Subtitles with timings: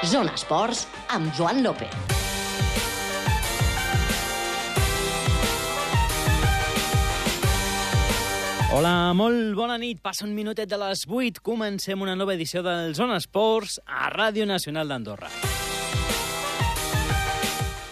[0.00, 1.92] Zona Esports amb Joan López.
[8.72, 10.00] Hola, molt bona nit.
[10.00, 11.44] Passa un minutet de les 8.
[11.44, 15.28] Comencem una nova edició del Zona Esports a Ràdio Nacional d'Andorra.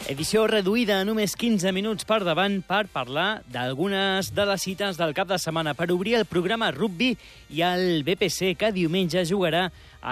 [0.09, 5.13] Edició reduïda a només 15 minuts per davant per parlar d'algunes de les cites del
[5.13, 5.75] cap de setmana.
[5.77, 7.11] Per obrir el programa Rugby
[7.53, 9.67] i el BPC, que diumenge jugarà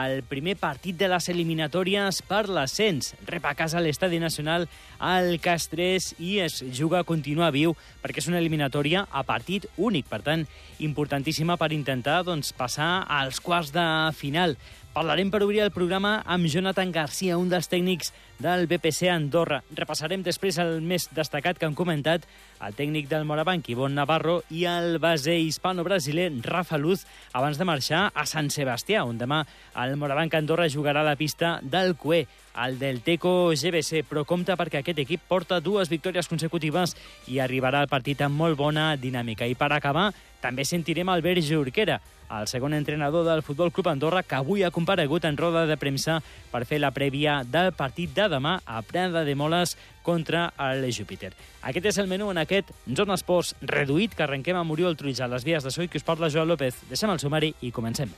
[0.05, 3.15] el primer partit de les eliminatòries per l'ascens.
[3.25, 4.69] Rep a casa l'Estadi Nacional
[5.01, 7.73] al Castres i es juga a continuar viu
[8.05, 10.11] perquè és una eliminatòria a partit únic.
[10.13, 10.45] Per tant,
[10.77, 14.61] importantíssima per intentar doncs, passar als quarts de final.
[14.97, 19.63] Parlarem per obrir el programa amb Jonathan Garcia, un dels tècnics del BPC Andorra.
[19.75, 22.27] Repassarem després el més destacat que han comentat
[22.65, 28.07] el tècnic del Morabanc, Ivon Navarro, i el base hispano-brasiler Rafa Luz, abans de marxar
[28.15, 29.43] a Sant Sebastià, on demà
[29.83, 32.27] el Morabanc Andorra jugarà a la pista del Cué,
[32.57, 36.97] el del Teco GBC, però compta perquè aquest equip porta dues victòries consecutives
[37.29, 39.45] i arribarà al partit amb molt bona dinàmica.
[39.45, 40.09] I per acabar,
[40.41, 45.25] també sentirem Albert Jorquera, el segon entrenador del Futbol Club Andorra, que avui ha comparegut
[45.25, 46.21] en roda de premsa
[46.51, 51.33] per fer la prèvia del partit de demà a Prada de Moles contra el Júpiter.
[51.63, 55.31] Aquest és el menú en aquest Zona Esports reduït que arrenquem amb Oriol Truix a
[55.31, 56.85] les vies de so i que us parla Joan López.
[56.91, 58.13] Deixem el sumari i comencem.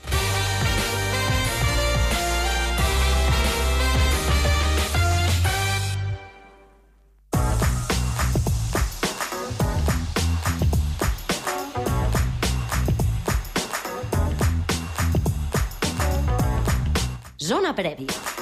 [17.48, 18.38] Zona prèvia.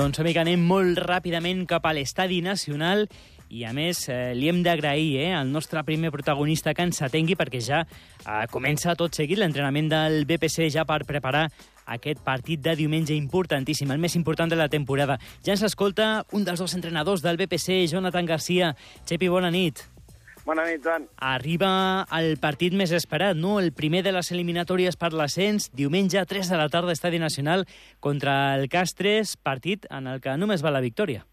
[0.00, 3.02] Doncs, amic, anem molt ràpidament cap a l'Estadi Nacional
[3.52, 7.36] i, a més, eh, li hem d'agrair eh, al nostre primer protagonista que ens atengui
[7.36, 11.50] perquè ja eh, comença tot seguit l'entrenament del BPC ja per preparar
[11.98, 15.18] aquest partit de diumenge importantíssim, el més important de la temporada.
[15.44, 18.72] Ja ens escolta un dels dos entrenadors del BPC, Jonathan Garcia.
[19.04, 19.84] Xepi, bona nit.
[20.44, 21.04] Bona nit, Joan.
[21.20, 21.70] Arriba
[22.16, 23.58] el partit més esperat, no?
[23.60, 27.66] El primer de les eliminatòries per l'ascens, diumenge a 3 de la tarda, Estadi Nacional,
[28.00, 31.26] contra el Castres, partit en el que només va la victòria.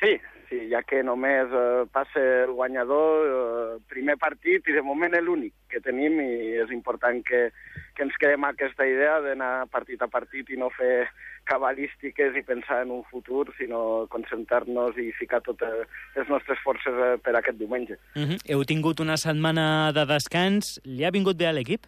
[0.00, 0.16] Sí,
[0.48, 5.54] sí, ja que només eh, passa el guanyador, eh, primer partit i de moment l'únic
[5.70, 7.48] que tenim i és important que,
[7.94, 11.08] que ens quedem aquesta idea d'anar partit a partit i no fer
[11.46, 15.86] cabalístiques i pensar en un futur, sinó concentrar-nos i ficar totes
[16.16, 17.98] les nostres forces eh, per aquest diumenge.
[18.16, 18.38] Uh -huh.
[18.50, 20.80] Heu tingut una setmana de descans.
[20.84, 21.86] Li ha vingut bé a l'equip?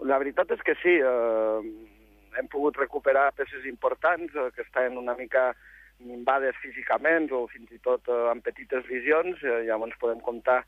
[0.00, 1.60] La veritat és que sí, eh,
[2.38, 5.54] hem pogut recuperar peces importants eh, que estan una mica
[6.06, 10.62] minvades físicament o fins i tot eh, amb petites visions, eh, llavors podem comptar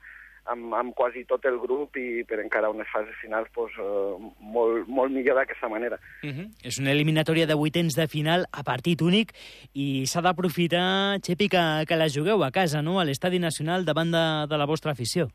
[0.50, 4.88] amb, amb quasi tot el grup i per encara unes fases finals pues, eh, molt,
[4.88, 5.98] molt millor d'aquesta manera.
[6.22, 6.48] Uh -huh.
[6.62, 9.32] És una eliminatòria de vuitens de final a partit únic
[9.72, 14.10] i s'ha d'aprofitar, Xepi, que, que la jugueu a casa, no?, a l'Estadi Nacional davant
[14.10, 15.28] de, de la vostra afició.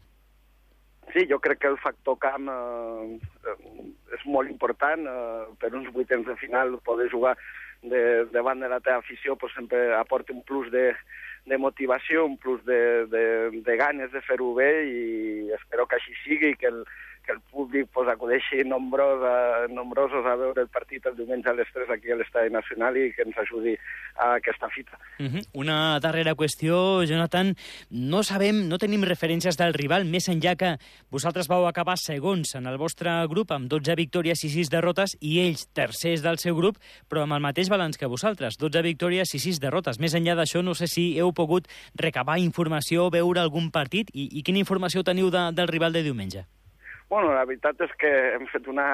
[1.14, 3.20] Sí, jo crec que el factor camp eh,
[4.14, 5.08] és molt important.
[5.08, 7.36] Eh, per uns vuitens de final poder jugar
[7.82, 10.94] de, davant de la teva afició pues, sempre aporta un plus de,
[11.46, 13.24] de motivació, un plus de, de,
[13.66, 16.84] de ganes de fer-ho bé i espero que així sigui i que el,
[17.30, 21.54] que el públic pues, acudeixi nombros a, nombrosos a veure el partit el diumenge a
[21.54, 23.76] les 3 aquí a l'Estadi Nacional i que ens ajudi
[24.18, 24.98] a aquesta fita.
[25.20, 25.44] Uh -huh.
[25.54, 27.56] Una darrera qüestió, Jonathan.
[27.90, 30.78] No sabem, no tenim referències del rival, més enllà que
[31.12, 35.40] vosaltres vau acabar segons en el vostre grup amb 12 victòries i 6 derrotes i
[35.40, 39.40] ells tercers del seu grup, però amb el mateix balanç que vosaltres, 12 victòries i
[39.40, 40.00] 6 derrotes.
[40.00, 44.42] Més enllà d'això, no sé si heu pogut recabar informació, veure algun partit i, i
[44.42, 46.59] quina informació teniu de, del rival de diumenge?
[47.10, 48.86] Bueno, la veritat és que hem fet una,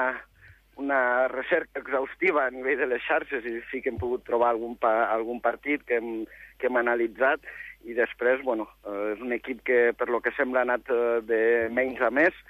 [0.80, 4.78] una recerca exhaustiva a nivell de les xarxes i sí que hem pogut trobar algun,
[4.80, 6.24] pa, algun partit que hem,
[6.56, 7.44] que hem analitzat
[7.84, 11.20] i després, bueno, eh, és un equip que per lo que sembla ha anat eh,
[11.28, 11.42] de
[11.76, 12.40] menys a més,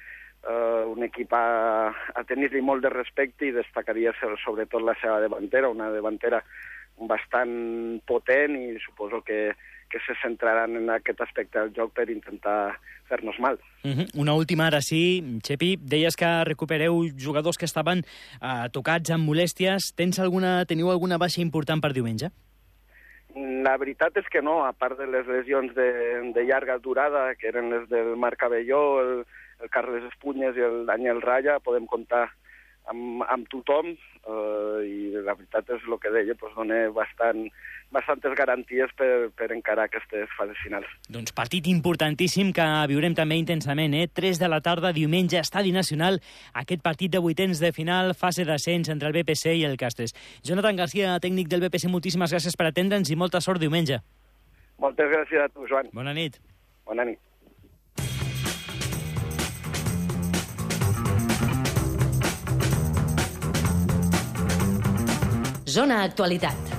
[0.46, 5.74] eh, un equip a, a tenir-li molt de respecte i destacaria sobretot la seva davantera,
[5.74, 6.44] una davantera
[7.10, 9.50] bastant potent i suposo que,
[9.90, 12.76] que se centraran en aquest aspecte del joc per intentar
[13.08, 13.58] fer-nos mal.
[13.84, 14.06] Uh -huh.
[14.14, 15.22] Una última, ara sí.
[15.42, 18.02] Xepi, deies que recupereu jugadors que estaven
[18.42, 19.94] uh, tocats amb molèsties.
[19.94, 22.30] Tens alguna, teniu alguna baixa important per diumenge?
[23.36, 27.48] La veritat és que no, a part de les lesions de, de llarga durada, que
[27.48, 29.26] eren les del Marc Cabelló, el,
[29.60, 32.30] el Carles Espunyes i el Daniel Raya, podem comptar
[32.90, 37.42] amb, amb tothom eh, i la veritat és el que deia, doncs dona bastant,
[37.94, 40.90] bastantes garanties per, per encarar aquestes fases finals.
[41.12, 44.06] Doncs partit importantíssim que viurem també intensament, eh?
[44.12, 46.20] 3 de la tarda, diumenge, Estadi Nacional,
[46.54, 50.14] aquest partit de vuitens de final, fase d'ascens entre el BPC i el Castres.
[50.46, 54.02] Jonathan Garcia, tècnic del BPC, moltíssimes gràcies per atendre'ns i molta sort diumenge.
[54.82, 55.88] Moltes gràcies a tu, Joan.
[55.96, 56.36] Bona nit.
[56.86, 57.25] Bona nit.
[65.76, 66.70] Zona Actualitat.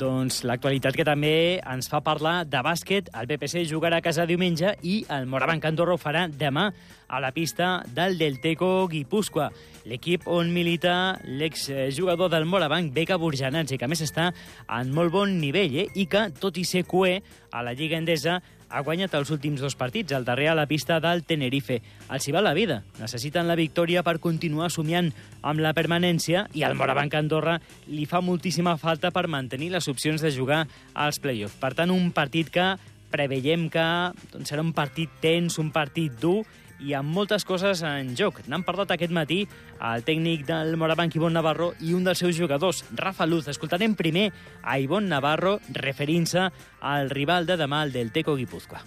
[0.00, 3.10] Doncs l'actualitat que també ens fa parlar de bàsquet.
[3.12, 6.70] El BPC jugarà a casa diumenge i el Morabanc Andorra farà demà
[7.12, 9.50] a la pista del Delteco Guipúscoa.
[9.90, 10.94] L'equip on milita
[11.26, 14.30] l'exjugador del Morabanc, Beca Burjanats, i que més està
[14.78, 15.90] en molt bon nivell, eh?
[16.00, 17.18] i que, tot i ser cué
[17.52, 18.38] a la Lliga Endesa,
[18.70, 21.80] ha guanyat els últims dos partits, el darrer a la pista del Tenerife.
[22.08, 22.80] Els hi va la vida.
[23.00, 25.10] Necessiten la victòria per continuar somiant
[25.42, 27.58] amb la permanència i al Morabanc Andorra
[27.90, 30.62] li fa moltíssima falta per mantenir les opcions de jugar
[30.94, 31.58] als play-offs.
[31.60, 32.72] Per tant, un partit que
[33.10, 33.84] preveiem que
[34.30, 36.44] doncs, serà un partit tens, un partit dur
[36.84, 38.40] i amb moltes coses en joc.
[38.48, 39.42] N'han parlat aquest matí
[39.90, 43.48] el tècnic del Morabanc, Ivon Navarro, i un dels seus jugadors, Rafa Luz.
[43.52, 44.30] Escoltarem primer
[44.62, 46.48] a Ivon Navarro referint-se
[46.80, 48.82] al rival de demà, el del Teco Guipúzcoa.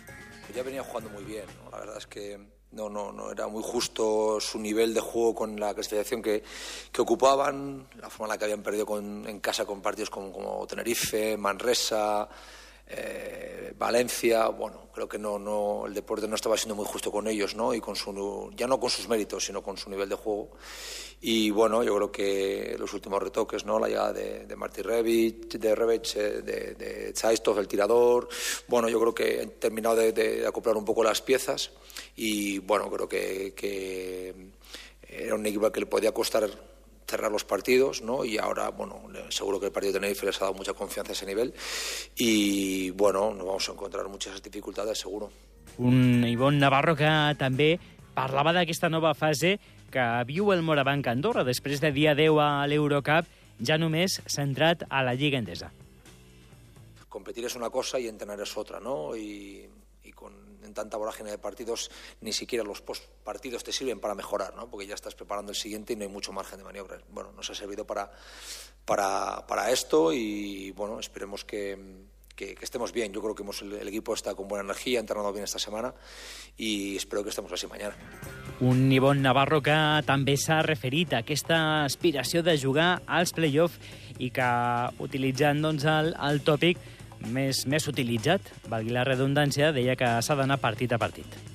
[0.53, 1.71] Ya venía jugando muy bien, ¿no?
[1.71, 2.37] la verdad es que
[2.73, 6.43] no, no, no era muy justo su nivel de juego con la clasificación que,
[6.91, 10.31] que ocupaban, la forma en la que habían perdido con, en casa con partidos como,
[10.31, 12.27] como Tenerife, Manresa,
[12.87, 17.55] eh, Valencia, bueno, creo que no, el deporte no estaba siendo muy justo con ellos,
[17.55, 17.73] ¿no?
[17.73, 20.51] Y con su, ya no con sus méritos, sino con su nivel de juego.
[21.21, 23.79] Y bueno, yo creo que los últimos retoques, ¿no?
[23.79, 27.13] La llegada de, de Martí Rebic, de Rebic, eh, de, de
[27.57, 28.27] el tirador,
[28.67, 31.71] bueno, yo creo que han terminado de, de acoplar un poco las piezas
[32.15, 34.33] y bueno, creo que, que
[35.07, 36.49] era un equipo que le podía costar
[37.07, 38.25] cerrar los partidos, ¿no?
[38.25, 41.13] Y ahora, bueno, seguro que el partido de Tenerife les ha dado mucha confianza a
[41.13, 41.53] ese nivel
[42.15, 45.31] y, bueno, nos vamos a encontrar muchas dificultades, seguro.
[45.77, 47.09] Un Ivon Navarro que
[47.39, 47.79] també
[48.13, 49.55] parlava d'aquesta nova fase
[49.93, 53.29] que viu el Morabanc Andorra després de dia 10 a l'Eurocup,
[53.61, 55.71] ja només centrat a la Lliga Endesa.
[57.09, 59.15] Competir es una cosa y entrenar es otra, ¿no?
[59.15, 59.69] Y,
[60.03, 61.91] y con en tanta vorágine de partidos,
[62.21, 64.69] ni siquiera los post partidos te sirven para mejorar, ¿no?
[64.69, 66.99] Porque ya estás preparando el siguiente y no hay mucho margen de maniobra.
[67.09, 68.11] Bueno, nos ha servido para,
[68.85, 71.77] para, para esto y, bueno, esperemos que,
[72.35, 73.13] que, que, estemos bien.
[73.13, 75.59] Yo creo que hemos, el, el, equipo está con buena energía, ha entrenado bien esta
[75.59, 75.93] semana
[76.57, 77.95] y espero que estemos así mañana.
[78.61, 79.75] Un Ivon Navarro que
[80.07, 83.75] també s'ha referit a aquesta aspiració de jugar als play-off
[84.21, 84.49] i que,
[85.03, 86.79] utilitzant doncs, el, el tòpic,
[87.31, 91.52] més, més utilitzat, valgui la redundància, deia que s'ha d'anar partit a partit.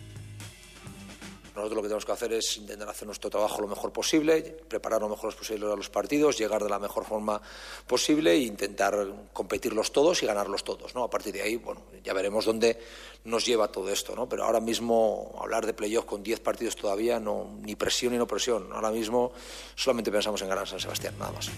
[1.69, 5.03] Nosotros lo que tenemos que hacer es intentar hacer nuestro trabajo lo mejor posible, preparar
[5.03, 7.43] lo mejor posible a los partidos, llegar de la mejor forma
[7.87, 8.95] posible e intentar
[9.35, 10.95] competirlos todos y ganarlos todos.
[10.95, 11.05] ¿no?
[11.05, 12.79] A partir de ahí, bueno, ya veremos dónde
[13.25, 14.17] nos lleva todo esto.
[14.17, 14.27] ¿no?
[14.27, 18.27] Pero ahora mismo hablar de playoff con 10 partidos todavía, no, ni presión ni no
[18.27, 18.73] presión.
[18.73, 19.33] Ahora mismo
[19.75, 21.51] solamente pensamos en ganar San Sebastián, nada más.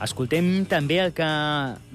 [0.00, 1.28] Escoltem també el que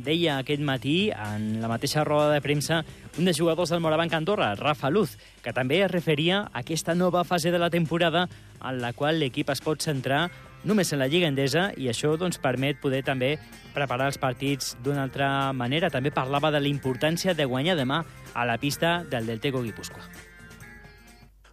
[0.05, 2.83] deia aquest matí en la mateixa roda de premsa
[3.17, 7.23] un dels jugadors del Morabanc Andorra, Rafa Luz, que també es referia a aquesta nova
[7.23, 8.27] fase de la temporada
[8.59, 10.27] en la qual l'equip es pot centrar
[10.65, 13.35] només en la Lliga Endesa i això doncs, permet poder també
[13.73, 15.91] preparar els partits d'una altra manera.
[15.93, 18.03] També parlava de la importància de guanyar demà
[18.33, 20.03] a la pista del Delteco Guipúscoa.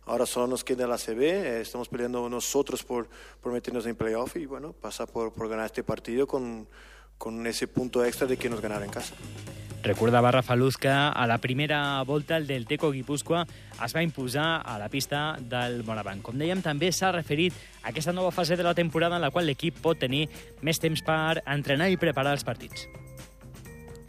[0.06, 3.08] Ahora solo nos queda la CB, eh, estamos peleando nosotros por,
[3.40, 6.66] por meternos en playoff y bueno, pasa por, por ganar este partido con,
[7.22, 9.14] con ese punto extra de que nos ganara en casa.
[9.84, 13.46] Recordava Rafa Luz que a la primera volta el del Teco Guipúscoa
[13.84, 16.18] es va imposar a la pista del Morabanc.
[16.26, 19.46] Com dèiem, també s'ha referit a aquesta nova fase de la temporada en la qual
[19.46, 20.24] l'equip pot tenir
[20.62, 22.88] més temps per entrenar i preparar els partits.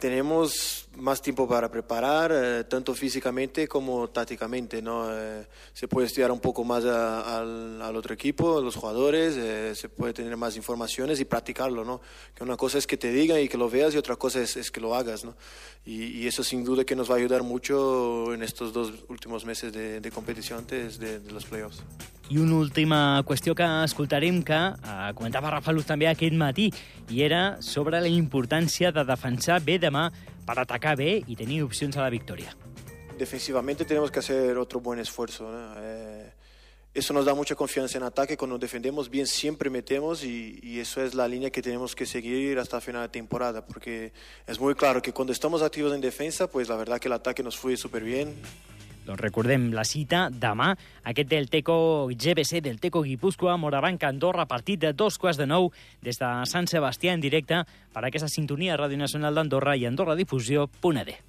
[0.02, 4.82] Tenemos más tiempo para preparar, eh, tanto físicamente como tácticamente.
[4.82, 5.06] ¿no?
[5.10, 9.74] Eh, se puede estudiar un poco más a, al, al, otro equipo, los jugadores, eh,
[9.74, 11.84] se puede tener más informaciones y practicarlo.
[11.84, 12.00] ¿no?
[12.34, 14.56] Que una cosa es que te digan y que lo veas y otra cosa es,
[14.56, 15.24] es que lo hagas.
[15.24, 15.34] ¿no?
[15.84, 19.44] Y, y, eso sin duda que nos va a ayudar mucho en estos dos últimos
[19.44, 20.10] meses de, de
[20.56, 21.82] antes de, de, los playoffs.
[22.30, 26.70] I una última qüestió que escoltarem que eh, comentava Rafa Luz també aquest matí
[27.12, 30.06] i era sobre la importància de defensar bé demà
[30.44, 32.56] para atacar bé y tener opciones a la victoria.
[33.18, 35.48] Defensivamente tenemos que hacer otro buen esfuerzo.
[35.78, 36.30] Eh,
[36.94, 38.36] eso nos da mucha confianza en ataque.
[38.36, 42.80] Cuando defendemos bien, siempre metemos y, eso es la línea que tenemos que seguir hasta
[42.80, 43.66] final de temporada.
[43.66, 44.12] Porque
[44.46, 47.42] es muy claro que cuando estamos activos en defensa, pues la verdad que el ataque
[47.42, 48.34] nos fluye súper bien.
[49.04, 50.72] Doncs recordem la cita demà,
[51.04, 55.70] aquest del Teco GBC, del Teco Guipúscoa, Morabanca, Andorra, partit de dos quarts de nou
[56.02, 60.16] des de Sant Sebastià en directe per a aquesta sintonia Ràdio Nacional d'Andorra i Andorra
[60.16, 61.20] Difusió.d.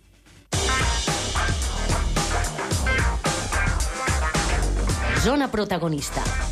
[5.25, 6.44] Zona protagonista.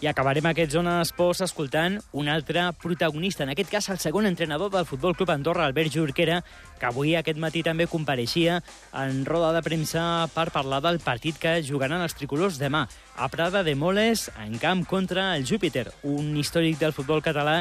[0.00, 4.70] I acabarem aquest Zona Esports escoltant un altre protagonista, en aquest cas el segon entrenador
[4.72, 6.38] del Futbol Club Andorra, Albert Jorquera,
[6.80, 8.62] que avui aquest matí també compareixia
[8.96, 12.86] en roda de premsa per parlar del partit que jugaran els tricolors demà
[13.20, 17.60] a Prada de Moles en camp contra el Júpiter, un històric del futbol català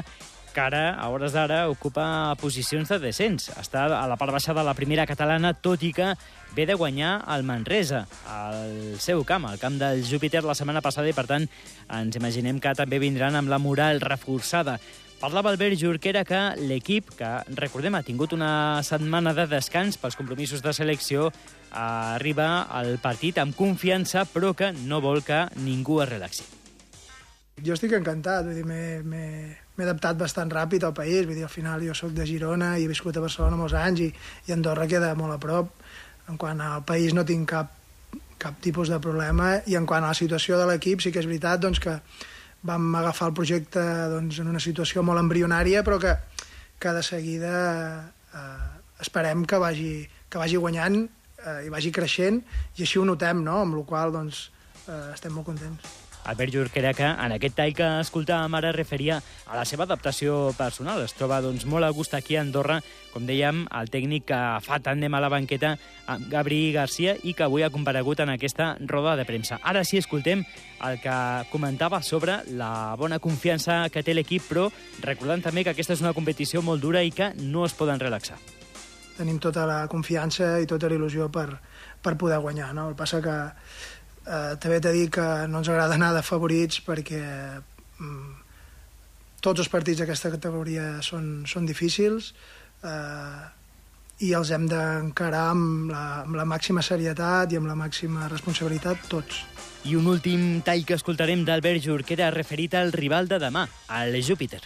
[0.59, 3.47] que ara, a hores d'ara, ocupa posicions de descens.
[3.61, 6.09] Està a la part baixa de la primera catalana, tot i que
[6.51, 11.07] ve de guanyar el Manresa, al seu camp, al camp del Júpiter la setmana passada,
[11.07, 11.45] i per tant
[11.95, 14.75] ens imaginem que també vindran amb la moral reforçada.
[15.21, 20.63] Parlava Albert Jorquera que l'equip, que recordem ha tingut una setmana de descans pels compromisos
[20.65, 21.29] de selecció,
[21.71, 26.43] arriba al partit amb confiança, però que no vol que ningú es relaxi.
[27.63, 31.83] Jo estic encantat, vull dir, m'he adaptat bastant ràpid al país, vull dir, al final
[31.87, 34.07] jo sóc de Girona i he viscut a Barcelona molts anys i,
[34.49, 35.69] i Andorra queda molt a prop.
[36.27, 37.71] En quant al país no tinc cap,
[38.39, 41.29] cap tipus de problema i en quant a la situació de l'equip sí que és
[41.29, 41.95] veritat doncs, que
[42.67, 46.15] vam agafar el projecte doncs, en una situació molt embrionària però que,
[46.79, 47.55] que de seguida
[48.35, 48.67] eh,
[48.99, 49.93] esperem que vagi,
[50.27, 52.43] que vagi guanyant eh, i vagi creixent
[52.75, 53.63] i així ho notem, no?
[53.63, 54.49] amb la qual doncs,
[54.85, 55.98] eh, estem molt contents.
[56.29, 59.17] Albert Jorquera, que en aquest tall que escoltàvem ara referia
[59.49, 61.01] a la seva adaptació personal.
[61.01, 64.77] Es troba doncs, molt a gust aquí a Andorra, com dèiem, el tècnic que fa
[64.85, 65.73] tàndem a la banqueta
[66.05, 69.57] amb Gabri Garcia i que avui ha comparegut en aquesta roda de premsa.
[69.63, 70.45] Ara sí escoltem
[70.85, 71.17] el que
[71.49, 74.69] comentava sobre la bona confiança que té l'equip, però
[75.01, 78.37] recordant també que aquesta és una competició molt dura i que no es poden relaxar.
[79.17, 81.49] Tenim tota la confiança i tota la il·lusió per,
[81.99, 82.69] per poder guanyar.
[82.77, 82.87] No?
[82.87, 83.35] El passa que
[84.29, 87.21] Eh, també t'he de dir que no ens agrada anar de favorits perquè
[87.97, 88.33] mm,
[89.41, 92.33] tots els partits d'aquesta categoria són, són difícils
[92.85, 93.39] eh,
[94.27, 99.07] i els hem d'encarar amb, la, amb la màxima serietat i amb la màxima responsabilitat
[99.09, 99.41] tots.
[99.89, 104.61] I un últim tall que escoltarem d'Albert Jorquera referit al rival de demà, al Júpiter.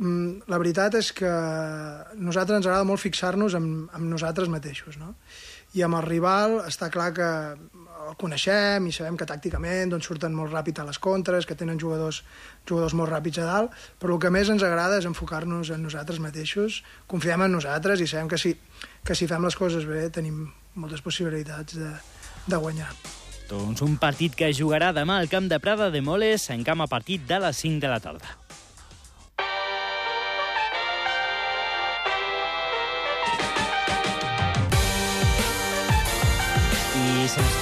[0.00, 4.96] Mm, la veritat és que a nosaltres ens agrada molt fixar-nos en, en nosaltres mateixos,
[4.96, 5.12] no?
[5.76, 7.28] I amb el rival està clar que
[8.08, 11.78] el coneixem i sabem que tàcticament doncs, surten molt ràpid a les contres, que tenen
[11.78, 12.22] jugadors,
[12.64, 16.22] jugadors molt ràpids a dalt, però el que més ens agrada és enfocar-nos en nosaltres
[16.24, 18.54] mateixos, confiem en nosaltres i sabem que si,
[19.04, 20.46] que si fem les coses bé tenim
[20.80, 21.92] moltes possibilitats de,
[22.48, 22.88] de guanyar.
[23.52, 26.88] Doncs un partit que jugarà demà al camp de Prada de Moles en camp a
[26.88, 28.38] partit de les 5 de la tarda.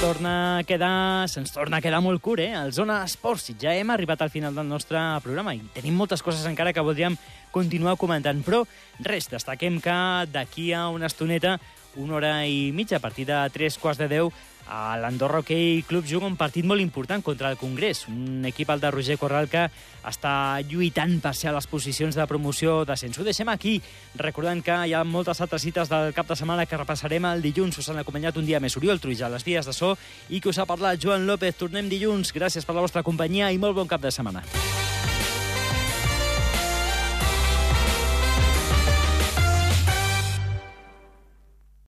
[0.01, 2.53] Torna a quedar, se'ns torna a quedar molt curt, eh?
[2.55, 3.51] El Zona Esports.
[3.59, 7.17] Ja hem arribat al final del nostre programa i tenim moltes coses encara que voldríem
[7.51, 8.63] continuar comentant, però
[9.03, 9.97] res, destaquem que
[10.31, 11.57] d'aquí a una estoneta,
[11.99, 14.31] una hora i mitja, a partir de tres quarts de deu,
[14.69, 18.91] l'Andorra Hockey Club juga un partit molt important contra el Congrés, un equip al de
[18.91, 19.65] Roger Corral que
[20.09, 23.19] està lluitant per ser a les posicions de promoció d'ascens.
[23.19, 23.79] Ho deixem aquí,
[24.21, 27.81] recordant que hi ha moltes altres cites del cap de setmana que repassarem el dilluns.
[27.81, 29.95] Us han acompanyat un dia més Oriol Truja a les vies de so
[30.29, 31.57] i que us ha parlat Joan López.
[31.57, 32.35] Tornem dilluns.
[32.37, 34.45] Gràcies per la vostra companyia i molt bon cap de setmana.